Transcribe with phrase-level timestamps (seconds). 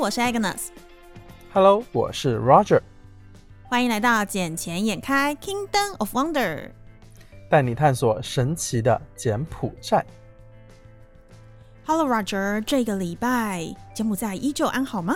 [0.00, 0.68] 我是 Agnes。
[1.52, 2.80] Hello，我是 Roger。
[3.64, 6.70] 欢迎来到捡钱眼开 Kingdom of Wonder，
[7.50, 10.02] 带你探索神奇的柬埔寨。
[11.84, 15.14] Hello Roger，这个礼拜柬埔寨依旧安好吗？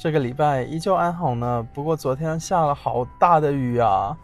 [0.00, 4.18] 这个礼拜依旧安好呢，不过昨天下了好大的雨啊！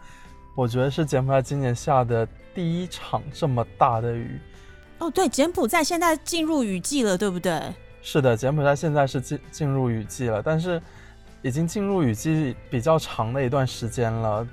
[0.57, 4.37] 我觉得是柬埔寨今年下的第一场这么大的雨。
[4.99, 7.61] 哦，对，柬埔寨现在进入雨季了，对不对？
[8.07, 10.79] 是的，柬埔寨现在是进进入雨季了，但是
[11.41, 14.47] 已经进入雨季比较长的一段时间了。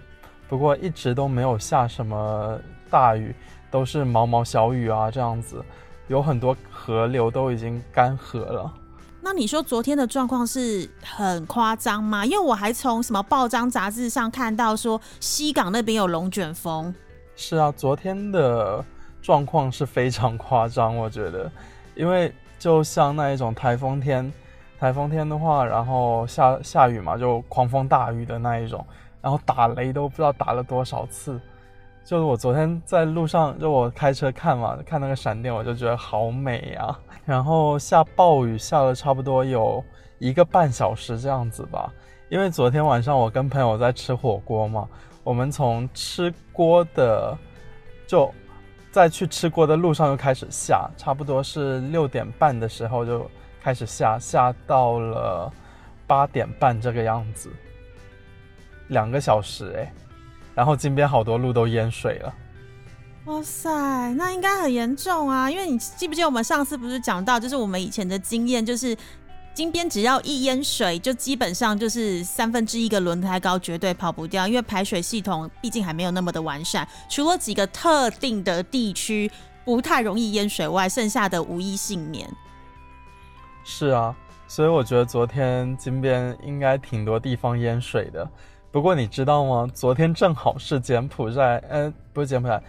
[0.48, 3.34] 不过一直都没有下什么大雨，
[3.70, 5.62] 都是毛毛小雨啊，这样子。
[6.08, 8.72] 有很多河流都已经干涸了。
[9.20, 12.24] 那你说昨天的状况是很夸张吗？
[12.24, 16.92] 因为我还从什么报章杂志上看到说西港那边有龙卷风。
[17.36, 18.82] 是啊，昨天的
[19.20, 21.52] 状况是非常夸张，我觉得，
[21.94, 24.32] 因为就像那一种台风天，
[24.78, 28.86] 台风天的话，然后下下雨嘛，就狂风大雨的那一种，
[29.20, 31.40] 然后打雷都不知道打了多少次。
[32.04, 36.96] 就是我昨天在路上，就我开车看嘛，看那个闪电，我就觉得好美呀。
[37.24, 39.82] 然后下暴雨下了差不多有
[40.20, 41.92] 一个半小时这样子吧，
[42.28, 44.88] 因为昨天晚上我跟朋友在吃火锅嘛，
[45.24, 47.36] 我们从吃锅的
[48.06, 48.32] 就
[48.92, 53.28] 在去吃锅的路上又开始下，差不多是六点半的时候就
[53.60, 55.52] 开始下，下到了
[56.06, 57.50] 八点半这个样子，
[58.88, 59.92] 两个小时哎。
[60.54, 62.34] 然后金边好多路都淹水了，
[63.24, 63.70] 哇塞，
[64.18, 65.50] 那应该很严重啊！
[65.50, 68.94] 因为你记不记得我们上次不是讲到，就是我们以前的经验，就是
[69.54, 79.30] 金边只要一淹水，就基本上就是三分之一个轮胎高绝对跑不掉，因为排水系统毕竟还没有那么的完善，除了几个特定的地区
[79.64, 82.26] 不太容易淹水外，剩下的无一幸免。
[83.62, 84.16] 是啊，
[84.48, 88.26] 所以我觉得昨天金边应该挺多地方淹水的。
[88.70, 89.68] 不过你知道吗？
[89.74, 92.62] 昨天正好是柬埔寨，呃，不是柬埔寨，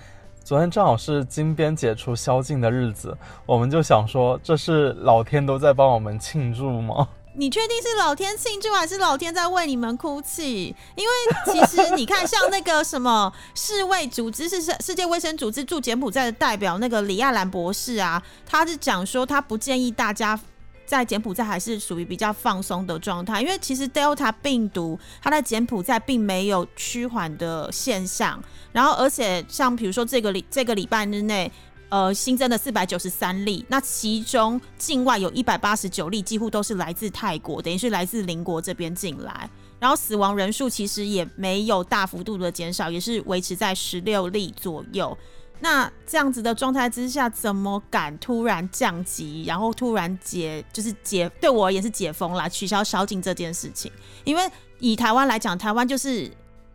[0.44, 3.18] 昨天正好是金边解除宵禁的日子。
[3.46, 7.08] 我们就想说，这是老天都在帮我们庆祝吗？
[7.36, 10.76] 你确定是老天庆祝，还是老天在为你们哭泣？
[10.96, 11.12] 因为
[11.52, 20.40] 其实你看，像那个什么世卫组织，是世世界卫生组织驻柬埔寨的代表那个李亚兰博士啊，他是讲说，他不建议大家。
[20.85, 28.41] 在柬埔寨还是属于比较放松的状态，因为其实 Delta 病毒它在柬埔寨并没有趋缓的现象。
[28.71, 31.51] 然后，而且像比如说这个礼这个礼拜之内，
[31.89, 39.50] 呃，新增的四百九十三例，那其中境外有一百八十九例，几乎都是来自泰国，等于是来自邻国这边进来。
[39.79, 45.15] 然后死亡人数其实也没有大幅度的减少，也是维持在十六例左右。
[45.63, 53.90] 那这样子的状态之下，怎么敢突然降级，然后突然解，就是解对我而言是解封啦，取消宵禁这件事情？
[54.25, 54.44] 因为
[54.79, 56.29] 以台湾来讲，台湾就是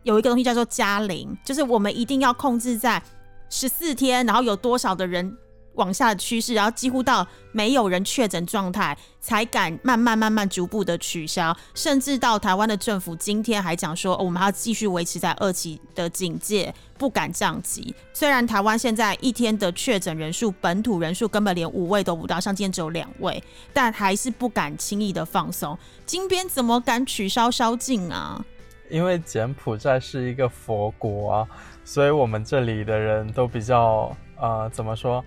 [0.05, 3.03] 有一个东西叫做加零，就是我们一定要控制在
[3.51, 5.37] 十四天，然后有多少的人。
[5.79, 17.95] 往下的趋势，然后几乎到没有人确诊状态，才敢慢慢慢慢逐步的取消，甚至到台湾的政府今天还讲说，我们还要继续维持在二期的警戒，不敢降级。
[18.13, 25.79] 虽然台湾现在一天的确诊人数，本土人数根本连五位都不到，像今天只有两位，但还是不敢轻易的放松。
[26.05, 28.45] 金边怎么敢取消宵禁啊？
[28.91, 31.47] 因为柬埔寨是一个佛国啊，
[31.85, 35.23] 所以我们这里的人都比较呃，怎么说？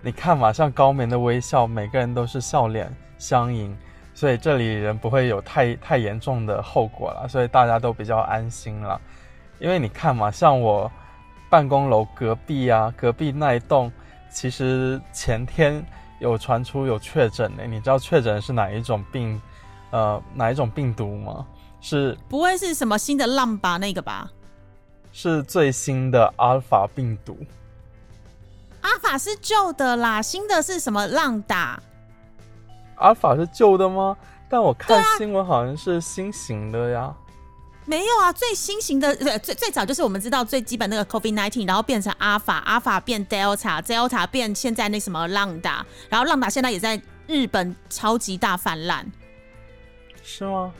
[0.00, 3.76] 你看嘛，像高棉的微笑，每个人都是笑脸相迎，
[4.14, 9.00] 所以这里人不会有太太严重的后果了，所以大家都比较安心了。
[9.58, 10.90] 因为你看嘛，像我
[11.50, 13.90] 办公楼隔壁啊，隔壁那一栋，
[14.30, 15.84] 其实前天
[16.20, 19.40] 有传出有确诊的，你知道确诊是哪一种病，
[19.90, 21.44] 呃，哪一种病毒吗？
[21.80, 24.30] 是不会是什么新的浪吧那个吧？
[25.10, 27.36] 是最新的阿尔法病毒。
[28.88, 31.78] 阿尔法是旧的啦，新的是什么浪打？
[32.94, 34.16] 阿尔法是旧的吗？
[34.48, 37.14] 但我看新闻好像是新型的呀。
[37.84, 49.06] 没有啊，最新型的最最早就是我们知道最基本那个 COVID nineteen，然后变成阿尔法，阿尔法变 Delta，Delta 变现在那什么浪打，然后浪打现在也在日本超级大泛滥。
[50.22, 50.72] 是吗？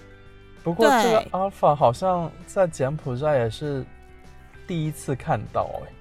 [0.64, 3.84] 不过这个阿尔法好像在柬埔寨也是
[4.66, 5.92] 第一次看到哎。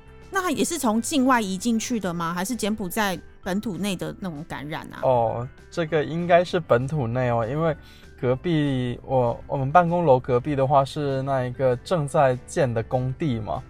[0.41, 2.33] 那也是从境外移进去的吗？
[2.33, 4.99] 还是柬埔寨本土内的那种感染啊？
[5.03, 7.75] 哦，这个应该是本土内哦，因为
[8.19, 13.61] 隔壁我我们办公楼隔壁的话是那一个正在建的工地嘛，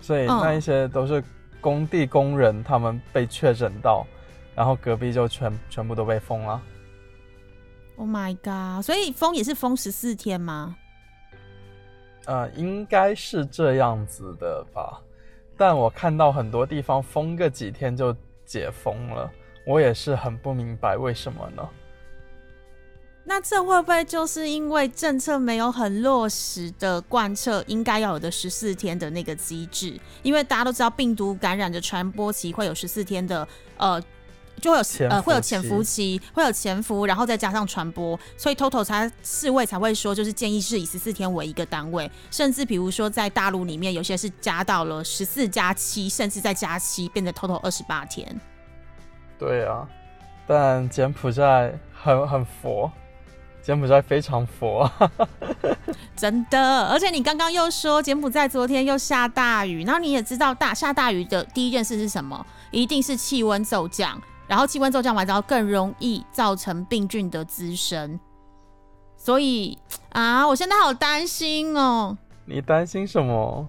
[0.00, 1.22] 所以那一些都是
[1.60, 4.06] 工地工人，他们被确诊到，
[4.54, 6.62] 然后隔壁就全全部都被封了。
[7.96, 8.84] Oh my god！
[8.84, 10.74] 所以封也是封十四天吗？
[12.24, 15.00] 呃，应该是这样子的吧。
[15.64, 18.12] 但我看到很多地方封个几天就
[18.44, 19.30] 解封了，
[19.64, 21.62] 我也是很不明白为什么呢？
[23.22, 29.96] 那这会不会就是因为政策没有很落实的贯彻应该要有的十四天的那个机制？
[30.24, 34.02] 因为大家都知道病毒感染的传播期会有十四天的，呃，
[34.60, 48.40] 就会有呃会有潜伏期，会有潜伏，然后再加上传播，所以 Total 才世卫才会说，就是建议是以十四天为一个单位，甚至比如说在大陆里面有些是加到了十四加七，甚至再加七，变成 Total 二十八天。
[49.38, 49.88] 对啊，
[50.46, 52.90] 但柬埔寨很很佛。
[53.64, 54.90] 柬埔寨非常佛，
[56.16, 56.88] 真的。
[56.88, 62.44] 而且你刚刚又说柬埔寨昨天又下大雨，然后你也知道大下大雨的第一件事是什么？
[62.72, 64.20] 一定是气温骤降，
[64.52, 68.20] 然后气温骤降完之后更容易造成病菌的滋生。
[69.16, 69.78] 所以
[70.10, 72.18] 啊，我现在好担心哦。
[72.44, 73.66] 你担心什么？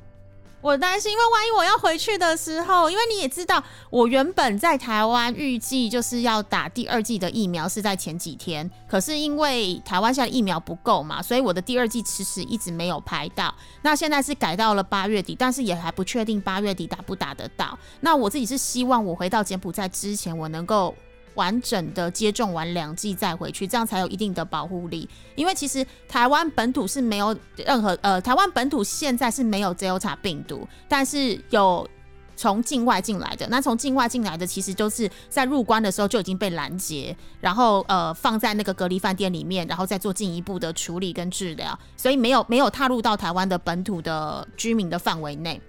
[0.63, 13.53] 我担心，因为万一我要回去的时候，因为你也知道，我原本在台湾预计就是要打第二季的疫苗是在前几天，可是因为台湾现在疫苗不够嘛，所以我的第二季迟迟一直没有排到。
[13.81, 17.77] 那现在是改到了八月底，但是也还不确定八月底打不打得到。
[17.99, 20.95] 那我自己是希望我回到柬埔寨之前，我能够。
[21.35, 25.07] 完整的接种完两剂再回去，这样才有一定的保护力。
[25.35, 31.87] 因为其实台湾本土是没有任何呃，台湾本土现在是没有 Delta 病毒，但是有
[32.35, 33.47] 从境外进来的。
[33.49, 45.61] 那从境外进来的，其实都是在入关的时候就已经被拦截，然后呃放在那个隔离饭店里面，然后再做进一步的处理跟治疗，所以没有没有踏入到台湾的本土的居民的范围内。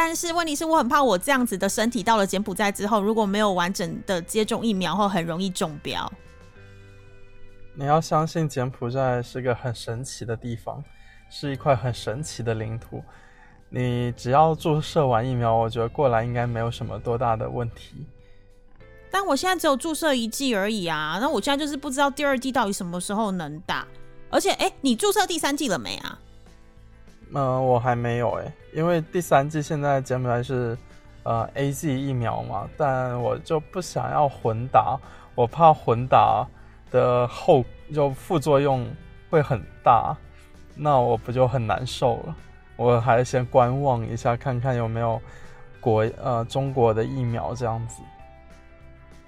[0.00, 6.10] 但是问题是我很怕我这样子的身体到了柬埔寨之后，如果没有完整的接种疫苗后，很容易中标。
[7.74, 10.84] 你要相信柬埔寨是个很神奇的地方，
[11.28, 13.02] 是一块很神奇的领土。
[13.70, 18.06] 你只要注射完疫苗，我觉得过来应该没有什么多大的问题。
[19.10, 23.84] 但我现在只有注射一剂而已啊，那我现在就是不知道第二剂到底什么时候能打。
[24.30, 26.20] 而且，哎，你注射第三剂了没啊？
[27.34, 30.76] 嗯，我还没有哎，因为第三季现在柬埔寨是
[31.24, 34.98] 呃 A Z 疫苗嘛，但我就不想要混打，
[35.34, 36.46] 我怕混打
[36.90, 37.62] 的后
[37.94, 38.88] 就副作用
[39.28, 40.16] 会很大，
[40.74, 42.36] 那我不就很难受了？
[42.76, 45.20] 我还是先观望一下，看看有没有
[45.80, 48.00] 国呃中国的疫苗这样子。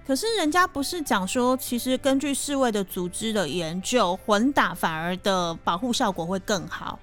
[0.07, 6.99] 可是人家不是讲说，其实根据世卫的组织的研究，混打反而的保护效果会更好。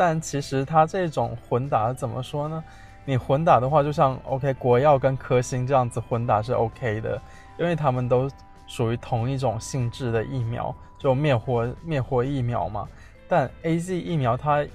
[0.00, 2.64] 但其实它这种混打怎么说呢？
[3.04, 7.20] 你混打的话，就像 OK 国药跟科兴这样子混打是 OK 的，
[7.58, 8.26] 因为他们都
[8.66, 12.88] 属于同一种性质的疫苗，就灭活灭活疫苗嘛。
[13.28, 14.66] 但 AZ 疫苗它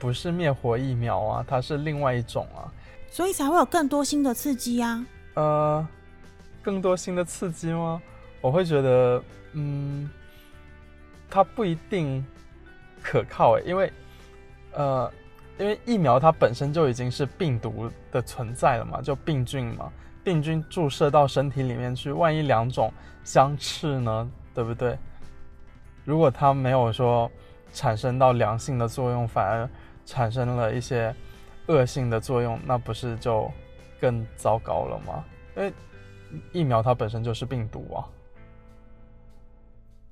[0.00, 2.66] 不是灭活疫苗啊，它是另外一种啊，
[3.08, 5.06] 所以才会有更多新的刺激啊。
[5.34, 5.86] 呃，
[6.60, 8.02] 更多新的刺激吗？
[8.40, 10.10] 我会觉得，嗯，
[11.30, 12.26] 它不一定
[13.00, 13.92] 可靠诶，因为。
[14.72, 15.12] 呃，
[15.58, 19.92] 因为疫苗它本身就已经是病毒的存在了嘛，就病菌嘛，
[20.24, 22.92] 病菌注射到身体里面去，万一两种
[23.24, 24.98] 相斥呢，对不对？
[26.04, 27.30] 如果它没有说
[27.72, 29.68] 产生到良性的作用，反而
[30.04, 31.14] 产生了一些
[31.66, 33.50] 恶性的作用，那不是就
[34.00, 35.24] 更糟糕了吗？
[35.56, 35.72] 因为
[36.50, 38.08] 疫苗它本身就是病毒啊。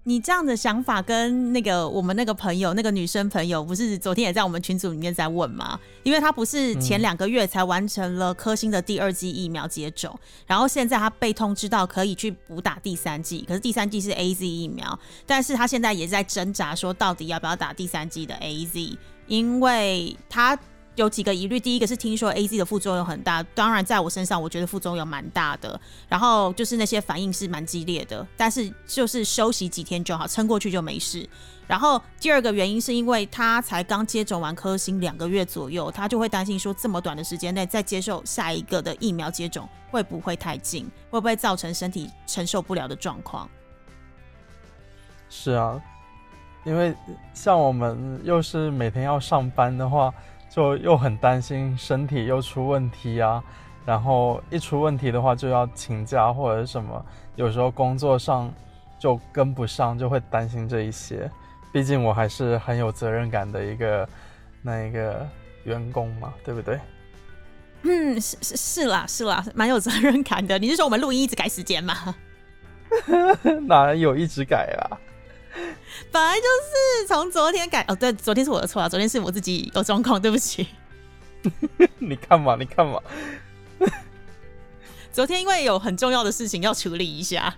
[0.04, 5.78] 你这样的想法跟那个我们那个朋友，那个女生朋友，不是昨天也在我们群组里面在问吗？
[6.02, 20.58] 因为她不是前两个月才完成了科兴的第二剂疫苗接种，然后现在她被通知到可以去补打第三剂，可是第三剂是 A Z 疫苗，但是她现在也在挣扎，说到底要不要打第三剂的 A Z，因为她。
[21.00, 31.26] 有几个疑虑，第一个是听说 A Z 的副作用很大，当然在我身上我觉得副作用蛮大的，然后就是那些反应是蛮激烈的，但是就是休息几天就好，撑过去就没事。
[31.66, 43.48] 然后第二个原因是因为他才刚接种完科兴两个月左右，他就会担心说这么短的时间内再接受下一个的疫苗接种会不会太近，会不会造成身体承受不了的状况？
[45.30, 45.80] 是啊，
[46.64, 46.94] 因为
[47.32, 50.12] 像我们又是每天要上班的话。
[50.50, 53.42] 就又很担心身体又出问题啊，
[53.86, 57.02] 然后一出问题的话就要请假或者什么，
[57.36, 58.52] 有时候工作上
[58.98, 61.30] 就跟不上，就会担心这一些。
[61.72, 64.08] 毕竟我还是很有责任感的一个
[64.60, 65.24] 那一个
[65.62, 66.80] 员工嘛，对不对？
[67.82, 70.58] 嗯，是是是啦，是啦，蛮有责任感的。
[70.58, 71.94] 你是说我们录音一直改时间吗？
[73.68, 74.98] 哪有一直改啊？
[76.12, 80.66] 本来就是从昨天改哦，对，昨天是我的错啊，昨天是我自己有状况，对不起。
[81.98, 83.00] 你看嘛，你看嘛，
[85.12, 87.54] 昨天因为有很重要的事情要处理一下，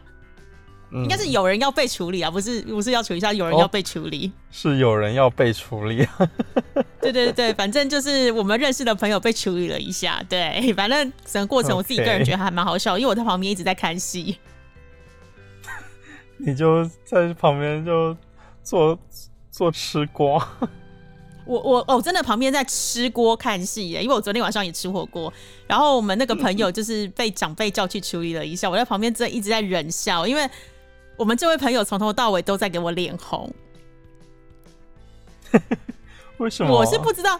[0.92, 6.06] 应该是有人要被处理啊，不是不是要处理一下，有人要被处理，是有人要被处理。
[7.00, 14.38] 对对对反正就是我们认识的朋友被处理了一下，对，反正整个过程我自己个人觉得还蛮好笑，因为我在旁边一直在看戏。
[16.44, 18.16] 你就在旁边就
[18.64, 18.98] 做
[19.50, 20.36] 做吃瓜，
[21.46, 25.32] 我我哦，真的旁边在吃锅看戏耶，因为我昨天晚上也吃火锅，
[25.68, 30.48] 然后我们那个朋友就是被长辈叫去处理了一下，我在旁边真的一直在忍笑，因为
[31.16, 33.52] 我们这位朋友从头到尾都在给我脸红，
[36.38, 36.74] 为什么？
[36.74, 37.38] 我是不知道，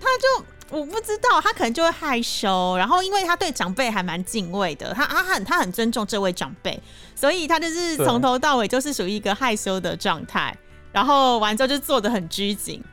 [0.00, 0.44] 他就。
[0.70, 6.78] 我不知道，他可能就会害羞，然后因为他对长辈还蛮敬畏的，他他很他很尊重这位长辈，
[7.14, 10.54] 所以他就是从头到尾就是属于一个害羞的状态，
[10.92, 12.84] 然后完之后就做的很拘谨，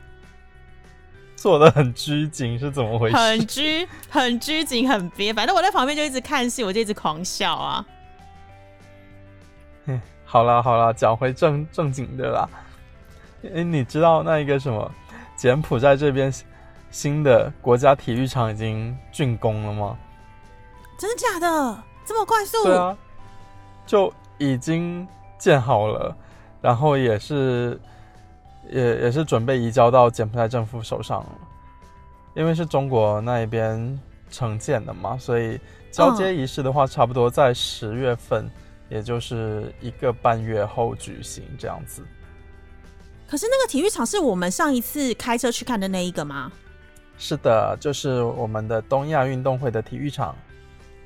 [1.36, 3.16] 做的很拘谨是怎么回事？
[3.16, 7.84] 很拘很拘谨很憋，反正我在旁边就一直看戏，我就一直狂笑啊。
[9.84, 12.48] 嗯，好了好了，讲回正正经的啦。
[13.54, 14.90] 哎，你知道那一个什么
[15.36, 16.32] 柬埔寨这边？
[16.96, 19.98] 新的国家体育场已经竣工了吗？
[20.96, 21.84] 真的假的？
[22.06, 22.64] 这么快速？
[22.64, 22.96] 对啊，
[23.84, 25.06] 就已经
[25.38, 26.16] 建好了，
[26.62, 27.78] 然后也是
[28.70, 31.28] 也也是准备移交到柬埔寨政府手上了。
[32.34, 34.00] 因为是中国那一边
[34.30, 35.60] 承建的嘛，所以
[35.92, 38.50] 交接仪式的话，差不多在十月份，
[38.88, 42.02] 也就是一个半月后举行这样子。
[43.28, 46.50] 可是那个体育场是我们上一次开车去看的那一个吗？
[47.18, 50.34] 是的，就是我们的东亚运动会的体育场。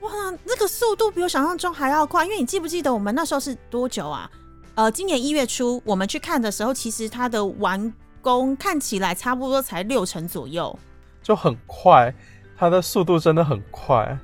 [0.00, 0.10] 哇，
[0.44, 2.24] 那个速度比我想象中还要快。
[2.24, 4.30] 因为你记不记得我们那时候是多久啊？
[4.74, 10.76] 呃，今年一月初我们去看的时候，其实它的完工看起来差不多才六成左右，
[11.22, 12.14] 就很快。
[12.56, 14.18] 它的速度真的很快。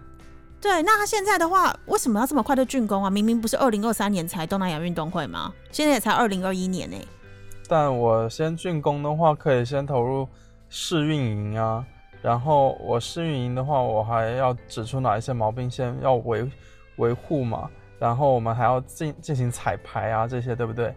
[0.60, 3.10] 对，那它现在的话，为什么要这么快的竣工啊？
[3.10, 5.52] 明明不是二零二三年才东南亚运动会吗？
[5.70, 6.96] 现在也才二零二一年呢。
[7.68, 10.26] 但我先竣工的话，可以先投入。
[10.68, 11.84] 试运营啊，
[12.22, 16.50] 然后我试运营的话，我还要指出哪一些毛病，先要维
[16.96, 17.70] 维护嘛。
[17.98, 20.94] 然后我们还要进进行彩排啊，这些对不对？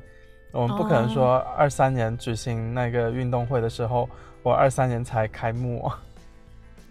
[0.51, 4.09] 我们不可能说二三年举行那个运动会的时候，
[4.43, 5.89] 我二三年才开幕。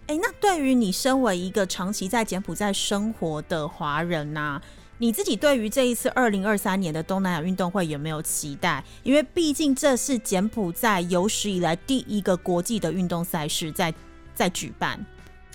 [0.07, 4.59] 哎，那对于你身为一个长期在柬埔寨生活的华人呐？
[5.01, 8.83] 你自己对于这一次二零二三年的东南亚运动会有没有期待？
[9.01, 13.93] 因为毕竟这是柬埔寨有史以来第一个国际的运动赛事在
[14.35, 14.99] 在举办。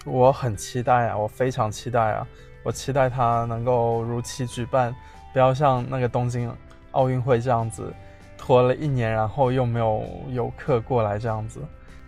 [0.06, 2.26] 我很期待啊，我非常期待啊，
[2.62, 4.96] 我期待它能够如期举办，
[5.34, 6.50] 不要像那个东京
[6.92, 7.92] 奥运会这样子
[8.38, 11.60] 拖了一年，然后又没有游客过来这样子。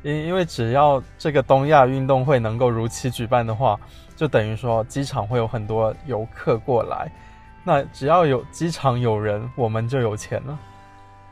[0.06, 3.76] 因因为只要这个东亚运动会能够如期举办的话，
[4.14, 7.10] 就等于说机场会有很多游客过来。
[7.64, 10.56] 那只要有机场有人，我们就有钱了，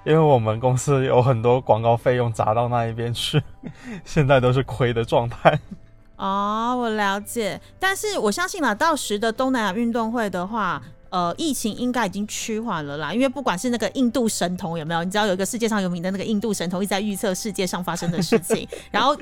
[0.03, 3.41] 因为我们公司有很多广告费用砸到那一边去，
[4.05, 5.57] 现在都是亏的状态。
[6.17, 10.83] 哦，我了解，但是我相信啦，到时的东南亚运动会的话，
[11.15, 19.17] 呃，疫情应该已经趋缓了啦，因为不管是那个印度神童有没有，你知道有一个世界上有名的那个印度神童一直在预测世界上发生的事情， 然后。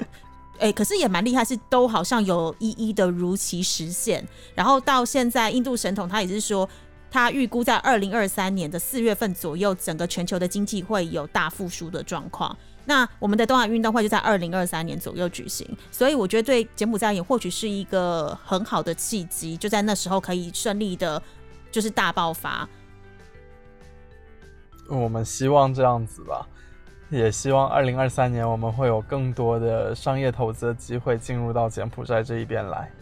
[0.58, 6.68] 哎，可是也蛮厉害，是都好像有一一的如期实现，然后到现在印度神童他也是说。
[7.10, 12.56] 他预估在二零二三年的四月份左右，整个全球的经济会有大复苏的状况。
[12.86, 21.22] 那我们的东亚运动会就在二零二三年左右举行，所以我觉得对柬埔寨也或许是一个很好的契机，就在那时候可以顺利的，
[21.72, 22.68] 就是大爆发。
[24.88, 26.46] 我们希望这样子吧，
[27.08, 32.92] 也希望二零二三年我们会有更多的商业投资的机会进入到柬埔寨这一边来。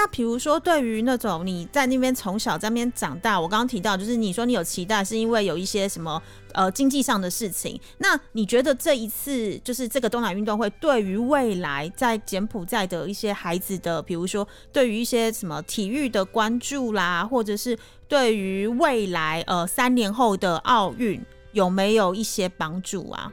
[0.00, 6.22] 那比如说，对于那种你在那边从小在那边长大，我刚刚提到，就是你说你有期待，是因为有一些什么
[6.54, 7.78] 呃经济上的事情。
[7.98, 17.78] 那你觉得这一次就是这个东南运动会，对于未来在柬埔寨的一些孩子的，比如说对于一些什么体育的关注啦，或者是
[18.08, 23.30] 对于未来呃三年后的奥运，有没有一些帮助啊？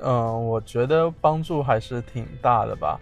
[0.00, 2.98] 嗯，我觉得帮助还是挺大的吧。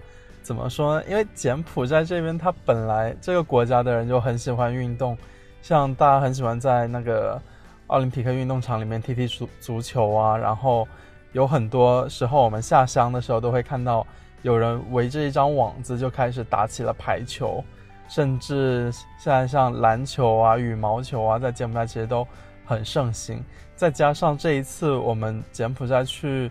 [0.51, 1.05] 怎么说呢？
[1.09, 5.17] 因为柬埔寨这边，它本来这个国家的人就很喜欢运动，
[5.63, 7.41] 像大家很喜欢在那个
[7.87, 10.89] 奥林匹克运动场里面踢踢足足球啊，然后
[11.31, 14.05] 有很多时候我们下乡的时候都会看到
[14.43, 17.63] 有人围着一张网子就开始打起了排球，
[18.09, 18.91] 甚至
[19.21, 22.27] 现在像篮球啊、羽毛球啊，在柬埔寨其实都
[22.65, 23.41] 很盛行。
[23.77, 26.51] 再加上这一次我们柬埔寨去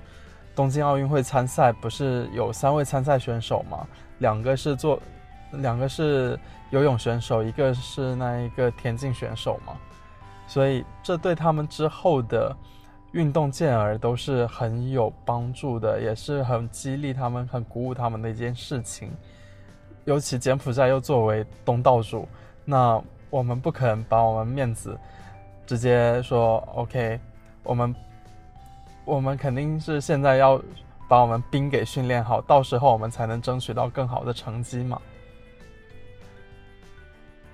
[0.60, 3.88] 东京奥运会参赛，不是有三位参赛选手吗？
[4.18, 5.00] 两个是做，
[5.52, 6.38] 两个是
[6.70, 9.72] 游泳选手，一个是那一个田径选手嘛。
[10.48, 12.54] 所以这对他们之后的
[13.14, 19.10] 运动健儿都是很有帮助的，也是很激励他们、很鼓舞他们的一件事情。
[20.04, 22.28] 尤其柬埔寨又作为东道主，
[22.66, 25.00] 那我们不可能把我们面子
[25.66, 27.18] 直接说 OK，
[27.64, 27.96] 我们
[29.10, 30.62] 我们肯定是现在要
[31.08, 35.02] 把我们兵给训练好，到时候我们才能争取到更好的成绩嘛。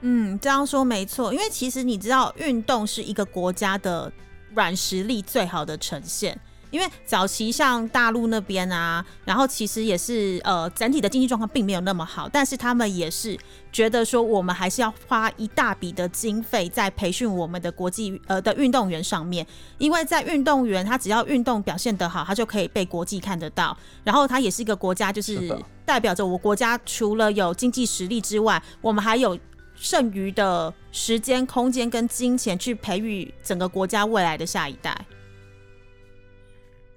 [0.01, 4.12] 嗯，这样说没错，因为其实你知道，运动是一个国家的
[4.53, 6.38] 软实力最好的呈现。
[6.72, 13.38] 因为早期像大陆那边啊，然后其实也是呃整体的经济状况并没有那么好，但是他们也是
[13.72, 19.45] 觉得说我们还是要花一大笔的经费在培训我们的国际呃的运动员上面，
[19.77, 29.38] 因为在运动员他只要运动表现得好，他就可以被国际看得到，然后他也是一个国家，就是代表着我国家除了有经济实力之外，我们还有
[29.75, 34.95] 剩余的时间、空间跟金钱去培育整个国家未来的下一代。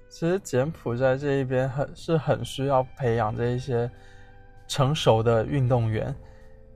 [0.09, 3.89] 其实柬埔寨这一边很是很需要培养这一些
[4.67, 6.13] 成熟的运动员，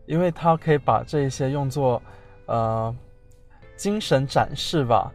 [0.05, 2.01] 因为他可以把这一些用作
[2.45, 2.95] 呃
[3.75, 5.11] 精神展示吧，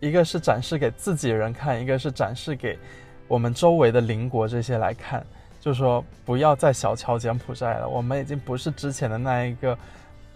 [0.00, 2.78] 一个是展示给自己人看，一个是展示给
[3.26, 5.26] 我们周围的邻国这些来看，
[5.58, 9.76] 就说不要再小瞧柬埔寨了，我们已经不是之前的那一个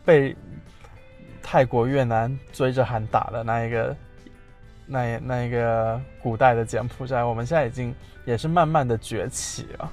[0.06, 0.34] 被
[1.42, 3.94] 泰国、越南追着喊打的那一个。
[4.92, 7.94] 那那个古代的柬埔寨，我们现在已经
[8.24, 9.92] 也是慢慢的崛起了，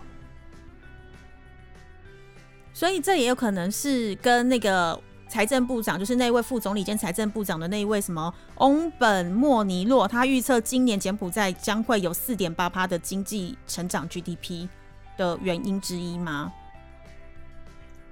[2.73, 14.67] 所以这也有可能是跟那个财政部长，就是那位副总理兼财政部长的那一位什么翁本莫尼洛，他预测今年柬埔寨将会有四点八趴的经济成长 GDP
[15.15, 16.51] 的原因之一吗？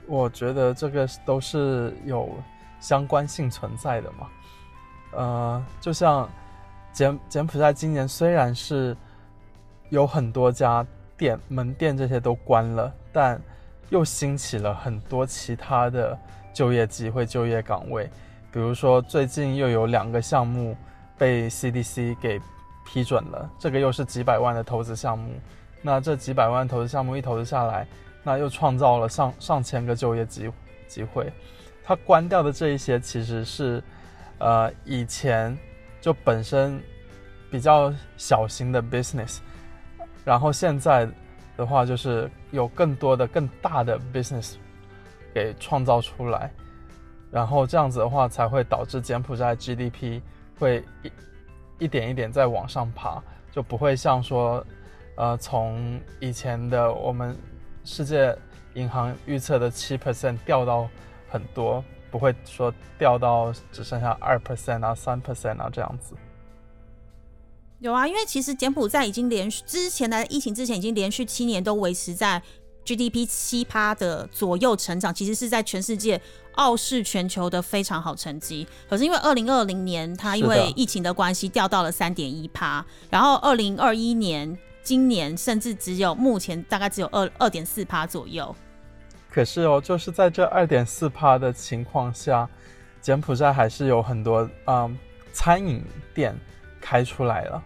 [0.05, 2.29] 我觉得这个都是有
[2.79, 4.27] 相关性存在的嘛，
[5.13, 6.29] 呃，就像。
[6.95, 8.95] 柬柬埔寨今年虽然是
[9.89, 10.83] 有很多家
[11.17, 13.39] 店门店这些都关了，但
[13.89, 16.17] 又兴起了很多其他的
[16.53, 18.09] 就业机会、就业岗位。
[18.49, 20.73] 比如说，最近又有两个项目
[21.17, 22.39] 被 CDC 给
[22.85, 25.33] 批准了，这个又是几百万的投资项目。
[25.81, 27.85] 那这几百万投资项目一投资下来，
[28.23, 30.49] 那又创造了上上千个就业机
[30.87, 31.29] 机会。
[31.83, 33.83] 它关掉的这一些其实是，
[34.37, 35.57] 呃，以前。
[36.05, 36.79] 就本身
[37.49, 39.39] 比较小型的 business，
[40.23, 41.09] 然后现在
[41.57, 44.53] 的话就是有更多的更大的 business
[45.33, 46.51] 给创造出来，
[47.31, 50.21] 然后这样子的话才会导致柬埔寨 GDP
[50.59, 51.11] 会一
[51.79, 53.19] 一点一点在往上爬，
[53.51, 54.63] 就不会像说，
[55.15, 57.35] 呃，从以前的我们
[57.83, 58.37] 世界
[58.75, 60.87] 银行预测的七 percent 掉到
[61.31, 61.83] 很多。
[62.15, 66.15] 不会说掉到只剩下二 percent 啊、三 percent 啊这样子。
[67.79, 72.41] 有啊，因为其实柬埔寨已经连续之前的疫情之前已经连续七年都维持在
[72.85, 76.21] GDP 七趴的左右成长，其实是在全世界
[76.53, 78.65] 傲视全球的非常好成绩。
[78.89, 88.55] 可是因为二零二零年它因为疫情的关系掉到了三点一趴，然后二零二一年今年甚至只有目前大概只有二二点四趴左右。
[89.35, 92.47] 可是哦，就是在这二点四趴的情况下，
[93.01, 94.97] 柬埔寨还是有很多嗯
[95.33, 96.33] 餐饮店
[96.79, 97.61] 开出来了。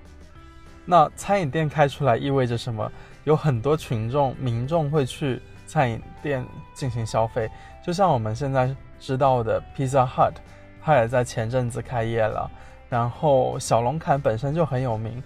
[0.83, 2.91] 那餐饮店开出来意味着什么？
[3.23, 7.47] 有很多群众民众会去餐饮店进行消费。
[7.85, 10.33] 就像我们现在知道的 Pizza Hut，
[10.81, 12.49] 它也在前阵子开业了。
[12.89, 15.21] 然后小龙坎本身就很有名，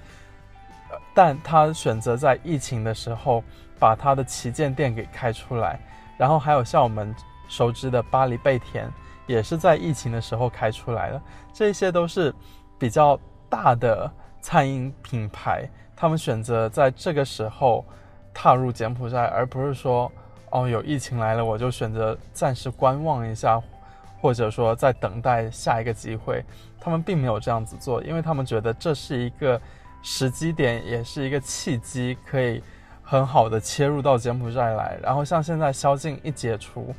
[1.14, 3.42] 但他选择在疫情的时候
[3.80, 5.80] 把他的旗舰店给开出来。
[6.18, 7.14] 然后还有像我们
[7.48, 8.92] 熟知的巴黎贝甜，
[9.28, 11.22] 也是在疫情的时候开出来的。
[11.52, 12.34] 这些都是
[12.78, 17.86] 比较大的餐饮品牌，他们选择在这个时候
[18.34, 20.12] 踏入柬埔寨，而不是说
[20.52, 23.62] 哦有疫情来了我就选择暂时观望一下，
[24.22, 26.44] 或者说在等待下一个机会。
[26.80, 29.60] 他们并没有这样子做，因为他们觉得这是一个
[30.02, 32.62] 时机点，也是一个契机，可以。
[33.04, 36.96] 很好的切入到柬埔寨来，然后像现在宵禁一解除，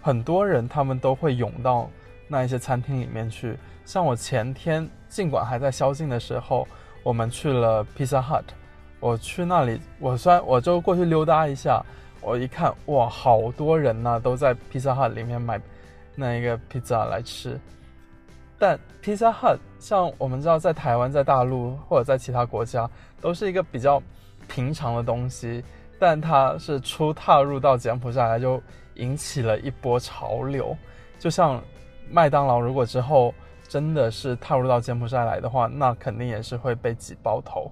[0.00, 1.88] 很多人他们都会涌到
[2.26, 3.56] 那一些餐厅里面去。
[3.84, 6.66] 像我前天尽管还在宵禁的时候，
[7.02, 8.44] 我们去了 Pizza Hut，
[8.98, 11.84] 我去那里，我虽然我就过去溜达一下，
[12.22, 15.60] 我一看，哇，好多人呐，都在 Pizza hut 里面买
[16.16, 17.60] 那一个披萨来吃。
[18.58, 22.88] 但披萨 hut 像我们知道，在台湾、在大陆或者在其他国家，
[23.20, 24.02] 都是一个比较
[24.48, 25.62] 平常的东西。
[25.98, 28.60] 但它是初踏入到柬埔寨来，就
[28.94, 30.76] 引起了一波潮流。
[31.18, 31.62] 就像
[32.10, 33.32] 麦当劳，如果之后
[33.68, 37.70] 真的是踏入到柬埔寨来的话，那肯定也是会被挤爆头。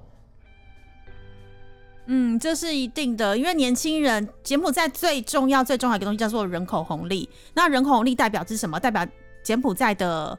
[2.07, 7.29] 嗯，这是一定的，因为年轻人，柬埔寨最重要、最重要的一个东西叫做人口红利。
[7.55, 8.81] 那人口红利代表是什么？
[8.81, 9.07] 代表
[9.45, 10.37] 柬埔寨的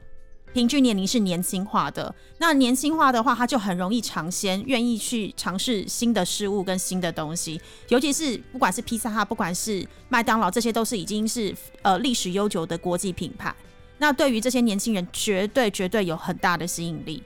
[0.53, 2.13] 平均年龄是年轻化的。
[2.37, 7.59] 那年轻化的话，他就很容易尝鲜，愿意去尝试新的事物跟新的东西。
[7.89, 13.53] 尤其是不管是披萨哈，不管是麦当劳，这些都是已经是呃历史悠久的国际品牌。
[13.97, 17.23] 那对于这些年轻人，绝对绝对有很大的吸引力。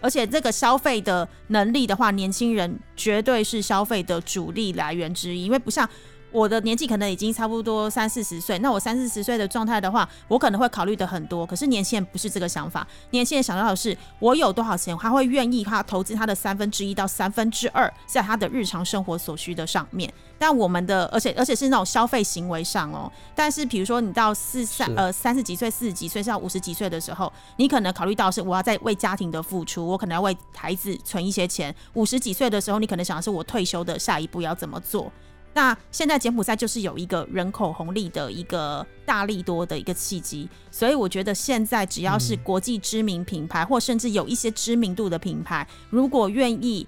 [0.00, 5.88] 而且这个消费的能力的话，年轻人绝对是消费的主力来源之一，因为不像。
[6.32, 11.46] 我的年纪可能已经差不多三四十岁，那我三四十岁的状态的话，我可能会考虑的很多。
[11.46, 20.12] 可是年轻人不是这个想法，年轻人想到的是我有多少钱，他会愿意他投资他的三分之一到三分之二在他的日常生活所需的上面。
[20.38, 23.10] 但我们的，而且而且是那种消费行为上哦。
[23.34, 31.72] 但是比如说你到四三呃三十几岁、四十几岁，到五十几岁的时候，你可能考虑到是我要在为家庭的付出，我可能要为孩子存一些钱。
[31.92, 35.12] 五十几岁的时候，你可能想的是我退休的下一步要怎么做。
[35.54, 46.86] 那现在柬埔寨就是有一个人口红利的一个大力多的一个契机，所以我觉得现在只要是国际知名品牌，或甚至有一些知名度的品牌，如果愿意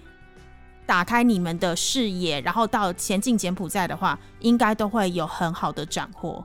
[0.87, 6.45] 打开你们的视野，然后到前进柬埔寨的话，应该都会有很好的斩获。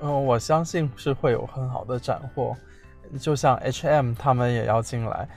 [0.00, 2.56] 嗯，我相信是会有很好的斩获。
[3.20, 5.28] 就像 H&M 他们也要进来，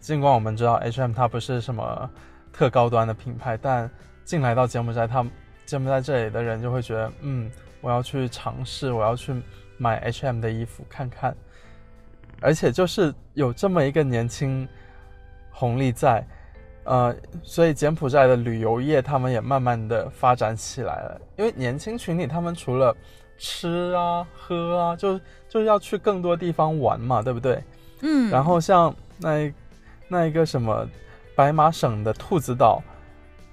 [0.00, 2.10] 尽管我们知道 H&M 它不是什么
[2.52, 3.88] 特高端的品牌，但
[4.32, 5.22] 进来到柬埔寨，他
[5.66, 7.50] 柬埔寨这里的人就会觉得，嗯，
[7.82, 9.34] 我要去尝试，我要去
[9.76, 11.36] 买 H&M 的衣服看看，
[12.40, 14.66] 而且就是有这么一个年轻
[15.50, 16.26] 红利在，
[16.84, 21.20] 呃，所以柬埔寨的旅游业他们也慢慢的发展起来了。
[21.36, 22.96] 因为年轻群体他们除了
[23.36, 27.62] 吃啊喝啊，就就是要去更多地方玩嘛，对不对？
[28.00, 28.30] 嗯。
[28.30, 29.52] 然后像那
[30.08, 30.88] 那一个什么
[31.36, 32.82] 白马省的兔子岛。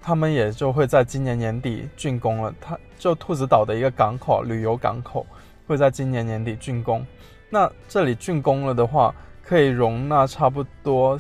[0.01, 2.53] 他们也就会在今年年底竣工了。
[2.59, 5.25] 它就兔子岛的一个港口，旅游港口
[5.67, 7.05] 会在今年年底竣工。
[7.49, 11.19] 那这里竣工了的话，可以容纳差不多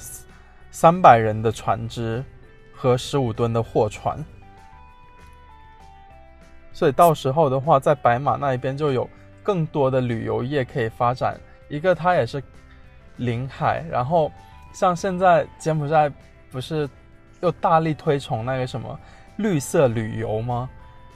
[0.71, 2.23] 三百人的船只
[2.73, 4.23] 和十五吨的货船。
[6.71, 9.07] 所以到时候的话，在白马那一边就有
[9.43, 11.39] 更多的旅游业可以发展。
[11.67, 12.41] 一个它也是
[13.17, 14.31] 临海，然后
[14.73, 16.11] 像现在柬埔寨
[16.49, 16.89] 不是。
[17.41, 18.99] 又大力推崇那个什么
[19.37, 20.69] 绿色旅游吗？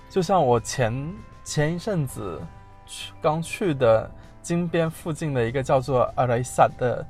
[0.09, 2.39] 就像我前前一阵子
[2.85, 4.09] 去刚去的
[4.41, 7.05] 金边附近的一个叫做阿雷萨的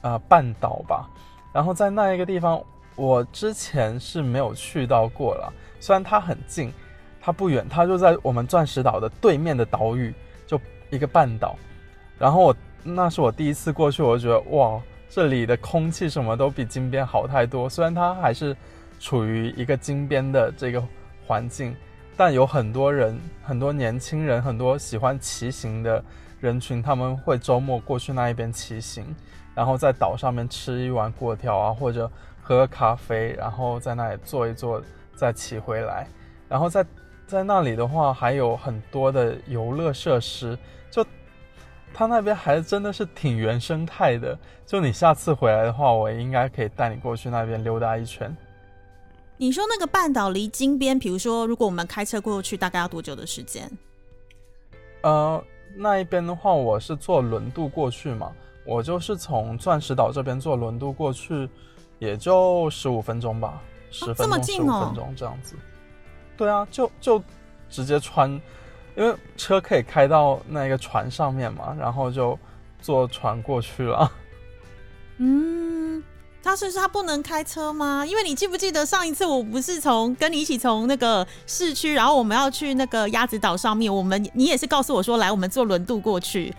[0.00, 1.08] 呃半岛吧，
[1.52, 2.60] 然后在那一个地方，
[2.94, 5.52] 我之前是没有去到过了。
[5.78, 6.72] 虽然它很近，
[7.20, 10.14] 它不远，它就在我们钻石岛的对面的岛屿，
[10.46, 10.60] 就
[10.90, 11.56] 一个半岛。
[12.18, 14.80] 然后我那是我第一次过去，我就觉得哇。
[15.16, 18.54] 这里的空气什么都比金边好太多，虽然它还是
[19.00, 20.82] 处于一个金边的这个
[21.26, 21.74] 环境，
[22.18, 26.04] 但有很多人，很多年轻人，很多喜欢骑行的
[26.38, 29.06] 人群，他们会周末过去那一边骑行，
[29.54, 34.82] 然后在岛上面吃一碗粿条啊，或者喝咖啡，然后在那里坐一坐，
[35.14, 36.06] 再骑回来。
[36.46, 36.84] 然后在
[37.26, 40.58] 在那里的话，还有很多的游乐设施，
[40.90, 41.02] 就。
[41.98, 48.36] 他那边还真的是挺原生态的，就你下次回来的话，我应该可以带你过去那边溜达一圈。
[49.38, 53.70] 你说那个半岛离金边，比如说如果我们开车过去，大概要多久的时间？
[55.00, 55.42] 呃，
[55.74, 58.30] 那一边的话，我是坐轮渡过去嘛，
[58.66, 61.48] 我就是从钻石岛这边坐轮渡过去，
[61.98, 65.56] 也就十五分钟吧，十分钟十五分钟这样子。
[66.36, 67.22] 对啊，就就
[67.70, 68.38] 直接穿。
[68.96, 72.38] 因为车可以开到那个船上面嘛，然后就
[72.80, 74.10] 坐船过去了。
[75.18, 76.02] 嗯，
[76.42, 78.04] 他是他不能开车吗？
[78.06, 86.54] 因为你记不记得上一次我不是从跟你一起从那个市区，然后我们要去那个鸭子岛上面，我们你也是告诉我说来，我们坐轮渡过去。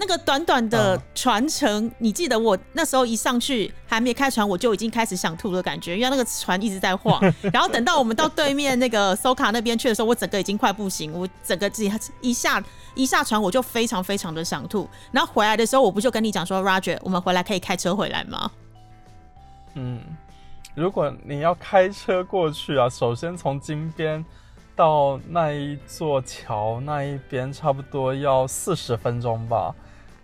[0.00, 7.20] 那个短短的传承，你记得我那时候一上去还没开船，我就已经开始想吐的感觉，因为那个船一直在晃。
[7.52, 14.88] 然后等到我们到对面那个苏卡那边去的时候，我整个已经快不行，我整个自己一下一下船我就非常非常的想吐。
[15.12, 18.50] 然后回来的时候，我不就跟你讲说，Roger，我们回来可以开车回来吗？
[19.74, 20.00] 嗯，
[20.74, 24.24] 如果你要开车过去啊，首先从金边
[24.74, 29.74] 到那一座桥那一边，差不多要四十分钟吧，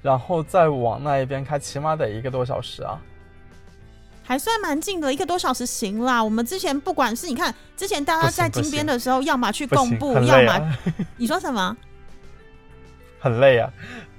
[0.07, 2.97] 然后再往那一边开，起码得一个多小时啊。
[4.23, 6.23] 还算蛮近的，一个多小时行啦。
[6.23, 10.77] 我们之前不管是你看，之前大家在金边的时候，要么去贡布，要么
[11.19, 11.77] 你说什么？
[13.19, 13.69] 很累啊，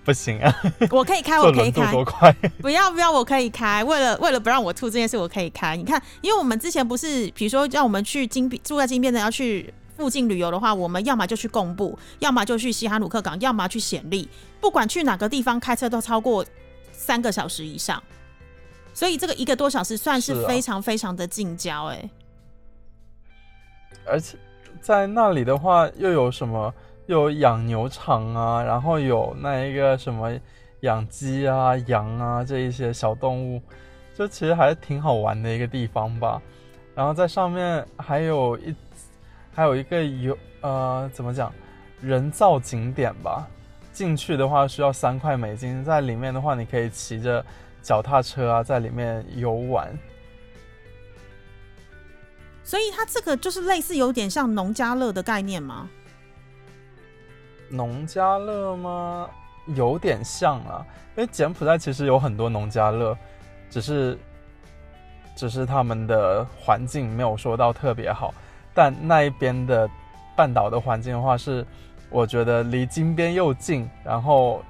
[0.04, 0.54] 不行啊。
[0.91, 1.89] 我可以开， 我可以开。
[1.89, 2.34] 多快？
[2.62, 3.82] 不要不要，我可以开。
[3.86, 5.78] 为了为了不让我吐这件事，我可以开。
[5.78, 14.29] 你看，因为我们之前不是，比如说让我们去金边住在金边的要去附近旅游的话，我们要么就去贡布，要么就去西哈努克港，要么去暹粒。
[14.62, 16.45] 不管去哪个地方，开车都超过
[16.91, 18.01] 三个小时以上。
[18.93, 22.10] 所以这个一个多小时算是非常非常的近郊哎，
[24.05, 24.38] 而且
[24.79, 26.71] 在那里的话，又有什么？
[27.07, 30.31] 又有养牛场啊，然后有那一个什么
[30.81, 33.62] 养鸡啊、羊啊这一些小动物，
[34.13, 36.39] 就其实还是挺好玩的一个地方吧。
[36.93, 38.75] 然后在上面还有一
[39.58, 41.52] 还有一个游呃怎么讲
[42.00, 43.48] 人造景点吧？
[43.91, 47.43] 进去的话需要三块美金，在里面的话你可以骑着。
[47.80, 49.98] 脚踏车啊，在里面游玩，
[52.62, 55.88] 所以它这个就是类似有点像农家乐的概念吗？
[57.70, 59.30] 农家乐吗？
[59.67, 63.17] 有点像啊，因为柬埔寨其实有很多农家乐，
[63.70, 64.17] 只是
[65.34, 68.34] 只是他们的环境没有说到特别好，
[68.77, 69.89] 但那一边的
[70.35, 71.65] 半岛的环境的话，是
[72.11, 74.61] 我觉得离金边又近，然后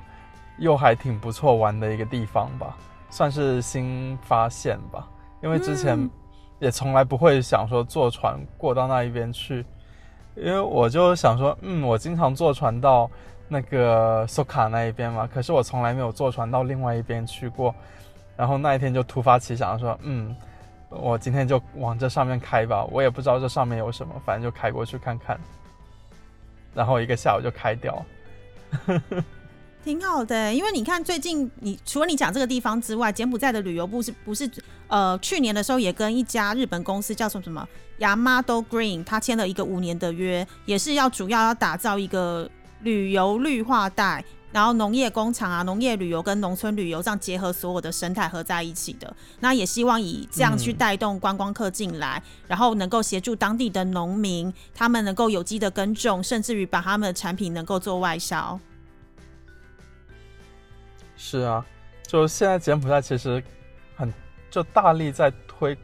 [0.59, 2.77] 又还挺不错玩的一个地方吧。
[3.09, 5.05] 算是新发现吧，
[5.43, 6.09] 因为之前
[6.59, 9.65] 也从来不会想说坐船过到那一边去，
[10.35, 13.09] 因为我就想说，嗯，我经常坐船到
[13.49, 17.75] 那个苏卡那一边嘛，可是我从来没有坐船到另外一边去过，
[18.37, 20.33] 然后那一天就突发奇想说，嗯，
[20.89, 25.39] 我今天就往这上面开吧，我也不知道这上面有什么，反正就开过去看看，
[26.73, 28.06] 然后一个下午就开掉。
[29.84, 34.50] 挺好的，因为你看最近，你除了你讲这个地方之外，柬埔寨的旅游部是不是
[34.88, 37.65] 呃去年的时候也跟一家日本公司叫什么什么
[38.00, 42.50] Yamado Green，他签了一个五年的约，也是要主要要打造一个
[42.82, 58.60] 旅游绿化带，然后农业工厂啊、农业旅游跟农村旅游这样结合所有的生态合在一起的，那也希望以这样去带动观光客进来，然后能够协助当地的农民，他们能够有机的耕种，甚至于把他们的产品能够做外销。
[61.15, 61.65] 是啊，
[62.03, 63.43] 就现在柬埔寨其实
[63.95, 64.12] 很
[64.49, 65.77] 就大力在推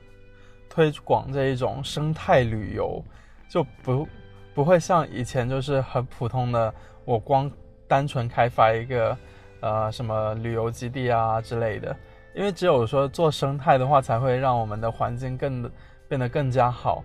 [0.69, 3.03] 推广这一种生态旅游，
[3.49, 4.07] 就不
[4.55, 6.73] 不会像以前就是很普通的，
[7.03, 7.51] 我光
[7.87, 9.17] 单纯开发一个
[9.61, 11.95] 呃什么旅游基地啊之类的，
[12.35, 15.69] 因为只有说做生态的话，才会让我们的环境更
[16.07, 17.03] 变得更加好，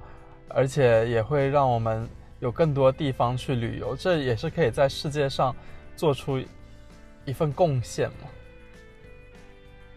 [0.48, 2.08] 而且也会让我们
[2.40, 5.54] 有更多地方去旅游，这也是可以在世界上
[5.96, 6.42] 做出。
[7.24, 8.26] 一份贡献嘛，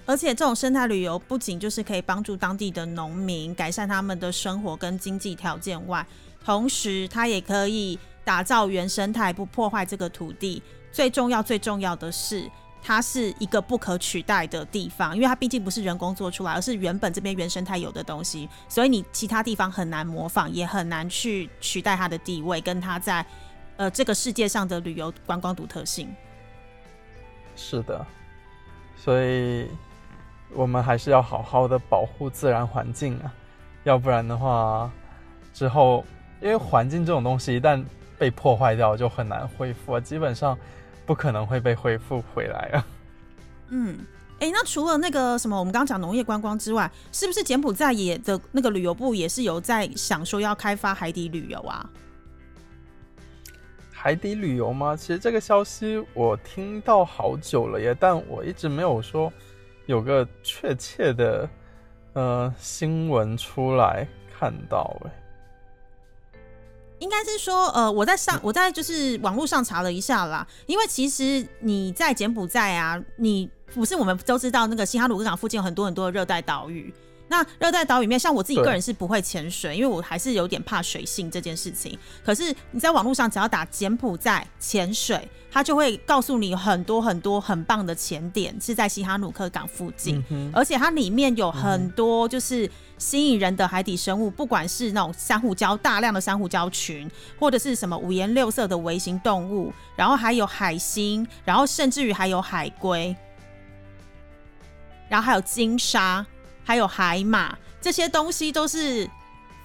[0.05, 6.05] 而且这种生态旅游不仅就是可以帮助当地的农民改善他们的生活跟经济条件外，
[6.43, 10.61] 同时它也可以打造原生态，不破坏这个土地。
[10.91, 12.49] 最重要、最重要的是，
[12.83, 23.25] 它是一个不可取代的地方，因为它毕竟不是人工做出来，而是原本这边原生态有的东西，所以你其他地方很难模仿，也很难去取代它的地位，跟它在
[23.77, 26.13] 呃这个世界上的旅游观光独特性。
[27.55, 28.05] 是的，
[28.97, 29.69] 所以
[30.53, 33.33] 我们还是要好好的保护自然环境啊，
[33.83, 34.91] 要不然的话，
[35.53, 36.03] 之后
[36.41, 37.83] 因为环境这种东西一旦
[38.21, 40.55] 被破坏掉，就很难恢复啊，基本上
[41.07, 42.85] 不可能会被恢复回来啊。
[43.69, 43.97] 嗯，
[44.39, 51.89] 哎，那除了那个什么，我们刚刚讲农业观光之外，是不是柬埔寨也的那个旅游部也是有在想说要开发海底旅游啊？
[53.91, 54.95] 海底旅游吗？
[54.95, 59.33] 其实这个消息我听到好久了耶，但我一直没有说
[59.87, 61.49] 有个确切的
[62.13, 64.07] 呃新闻出来
[64.37, 65.20] 看到哎。
[67.01, 76.93] 应该是说呃，我在上我在就是网络上查了一下啦，因为其实你在柬埔寨啊，你不是我们都知道那个西哈努克港附近有很多很多的热带岛屿。
[77.31, 81.97] 那热带岛里面，像我自己个人是不会潜水，因为我还是有点怕水性这件事情。
[82.25, 103.15] 可是你在网络上只要打柬埔寨潜水，它就会告诉你很多很多很棒的潜点是在西哈努克港附近，而且它里面有很多就是吸引人的海底生物，不管是那种珊瑚礁大量的珊瑚礁群，或者是什么五颜六色的微型动物，然后还有海星，然后甚至于还有海龟，
[105.07, 106.25] 然后还有金鲨。
[106.63, 109.09] 还有海马，这些东西都是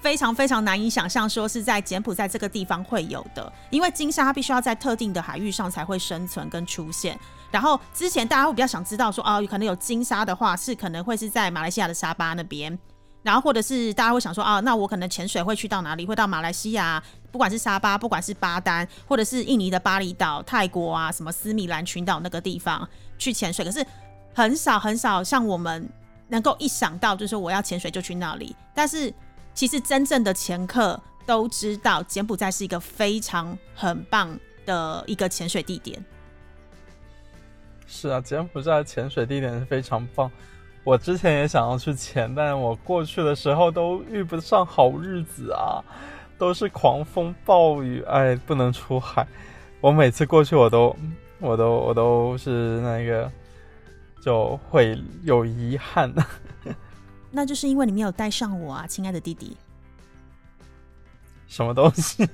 [0.00, 3.52] 非常非常难以想象，说是在柬埔寨这个地方会有的。
[3.70, 7.18] 因为金沙它必须要在特定的海域上才会生存跟出现。
[7.50, 12.76] 然后之前大家会比较想知道说，哦，可能有金沙的话，是可能会是在马来西亚的沙巴那边。
[13.22, 16.06] 然后或者是大家会想说，啊，那我可能潜水会去到哪里？
[16.06, 23.64] 会到马来西亚，不管是沙巴，不管是巴丹，或者是印尼的巴厘岛、泰国啊，什么斯米兰群岛那个地方去潜水。
[23.64, 23.84] 可是
[24.32, 25.88] 很少很少像我们
[26.28, 28.54] 能够一想到，就是我要潜水就去那里。
[28.74, 29.12] 但是
[29.54, 36.04] 其实真正的潜客都知道，柬埔寨是一个非常很棒的一个潜水地点。
[37.86, 40.30] 是啊，柬埔寨潜水地点是非常棒。
[40.82, 45.82] 我之前也想要去潜，但我过去的时候都遇不上好日子啊，
[46.38, 49.26] 都是狂风暴雨，哎，不能出海。
[49.80, 50.94] 我每次过去，我都，
[51.40, 53.30] 我都，我都是那个，
[54.26, 56.12] 就会有遗憾。
[57.30, 59.56] 那就是因为你没有带上我啊，亲爱的弟弟。
[61.46, 62.28] 什么东西？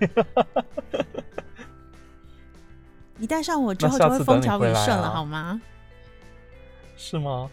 [3.18, 5.61] 你带上我之后就会风调雨顺了，好吗？
[6.96, 7.50] 是吗？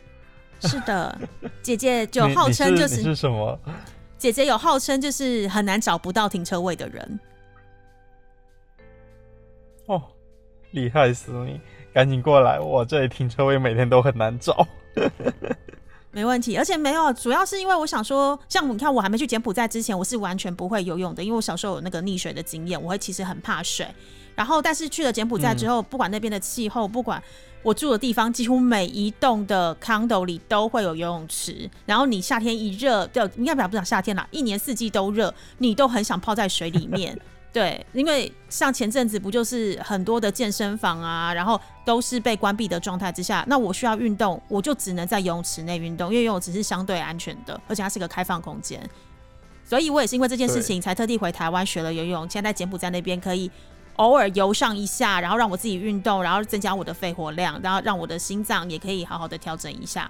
[0.61, 1.19] 是的，
[1.61, 3.59] 姐姐就号称就是是什么？
[4.17, 7.19] 姐姐有号称就是很难找不到停车位的人。
[9.87, 10.01] 哦，
[10.71, 11.59] 厉害死你！
[11.93, 14.67] 赶紧过来，我这里停车位每天都很难找。
[16.11, 23.87] 没问题，而且没有，主要是因为我想说，像你看，我还没去柬埔寨之前，我是完全不会游泳的，因为我小时候有那个溺水的经验，我会其实很怕水。
[24.35, 27.21] 然后，但是去了柬埔寨之后，不管那边的气候，不管
[27.61, 31.69] 我住的地方，几乎每一栋的 condo 里都会有游泳池。
[31.85, 37.15] 然后你夏天一热，就应该不讲不讲夏天啦，一年四季都热，你都很想泡在水里面。
[37.51, 48.79] 对，因为像前阵子不就是很多的健身房啊，然后都是被关闭的状态之下，那我需要运动，我就只能在游泳池内运动，因为游泳池是相对安全的，而且它是个开放空间。
[49.65, 53.49] 所以我也是因为这件事情才特地回台湾学了游泳，现在在柬埔寨那边可以。
[53.95, 60.09] 偶尔游上一下，然后让我自己运动，然后增加我的肺活量，然后让我的心脏也可以好好的调整一下。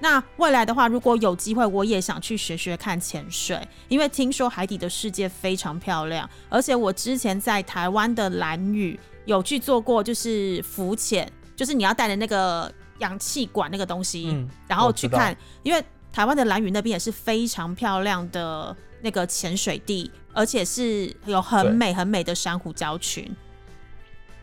[0.00, 6.28] 那未来的话，如果有机会，我也想去学学看潜水，因为听说海底的世界非常漂亮。
[6.48, 18.76] 而且我之前在台湾的蓝屿有去做过，就是浮潜，就是你要带的那个氧气管那个东西，然后去看，因为台湾的蓝屿那边也是非常漂亮的。
[19.02, 23.30] 那个潜水地，而且是有很美很美的珊瑚礁群，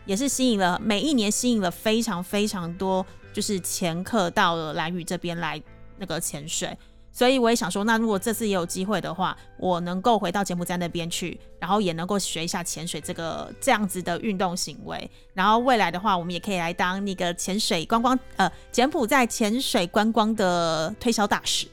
[0.06, 5.60] 也是吸引了每一年吸引了非常非常多，就是潜客到了蓝屿这边来
[5.98, 6.76] 那个潜水。
[7.14, 15.10] 所以我也想说，那如果这次也有机会的话，我能够回到柬埔寨那边去，然后也能够学一下潜水这个这样子的运动行为。
[15.34, 21.66] 然后未来的话，我们也可以来当那个潜水观光呃柬埔寨潜水观光的推销大使。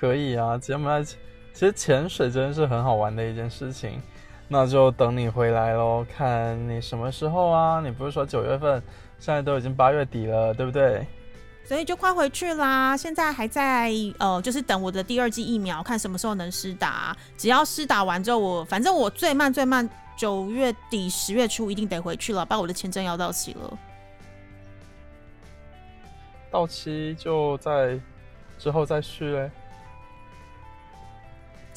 [0.00, 1.16] 可以啊，柬埔寨其
[1.54, 4.02] 实潜水真的是很好玩的一件事情，
[4.48, 7.80] 那就等你回来喽，看你什么时候啊？
[7.80, 8.82] 你不是说九月份，
[9.20, 11.06] 现在都已经八月底了，对不对？
[11.62, 17.16] 所以就快回去啦，现在还在呃，就是等我的第二剂疫苗，看什么时候能施打。
[17.36, 23.78] 只要施打完之后，我反正我最慢最慢九月底十月初一定得回去了，把我的签证要到期了。
[26.50, 28.00] 到期就在
[28.58, 29.50] 之后再续嘞。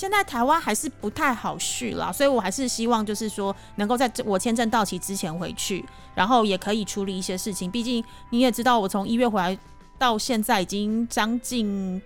[0.03, 7.71] 现在台湾还是不太好续了，所以我还是希望就是说能够在我签证到期之前回去，然后也可以处理一些事情。
[7.71, 9.57] 毕竟你也知道，我从一月回来
[9.97, 12.01] 到现在已经将近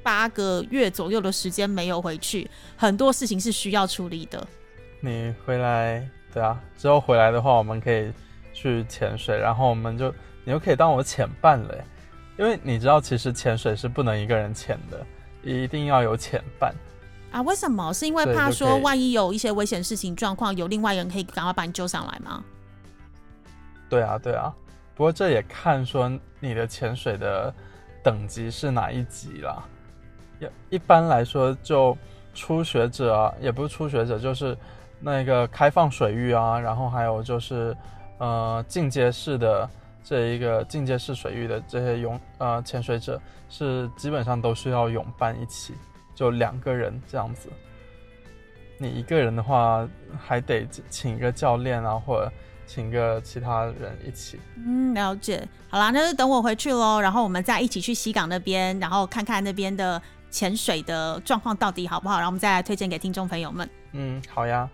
[0.00, 4.46] 八个月左右的时间没有回去，很多事情是需要处理的。
[5.00, 8.12] 你回来，对啊，之后回来的话，我们可以
[8.52, 11.74] 去潜水，然后我们就你就可以当我潜伴了，
[12.38, 15.04] 因为你知道，其实潜水是不能一个人潜的，
[15.42, 16.72] 一定要有潜伴。
[17.30, 17.92] 啊，为什么？
[17.92, 22.42] 是因为怕说万一有一些危险事情状况，有另外人可以赶快把你救上来吗？
[23.88, 24.52] 对啊，对啊。
[24.94, 26.10] 不过这也看说
[26.40, 27.52] 你的潜水的
[28.02, 29.64] 等级是哪一级啦。
[30.70, 31.96] 一般来说，就
[32.34, 34.56] 初学者啊，也不是初学者，就是
[34.98, 37.76] 那个开放水域啊，然后还有就是
[38.18, 39.68] 呃进阶式的
[40.02, 45.74] 这一个进阶式水域的这些泳呃潜水者，是基本上都需要泳伴一起。
[46.20, 47.48] 就两个人这样子，
[48.76, 52.30] 你一个人的话还得请一个教练啊，或者
[52.66, 54.38] 请个其他人一起。
[54.56, 55.48] 嗯，了解。
[55.70, 60.00] 好啦，那就等我回去喽，然后我们再一起去西港那边，然后看看那边的
[60.30, 63.66] 潜水的状况到底好不好，然后我们再来推荐给听众朋友们。
[63.92, 64.68] 嗯，好呀。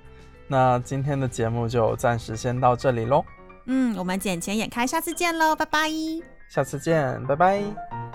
[0.48, 3.24] 那今天的节目就暂时先到这里喽。
[3.66, 5.88] 嗯，我们捡钱眼开，下次见喽，拜拜。
[6.48, 8.05] 下次见，拜拜。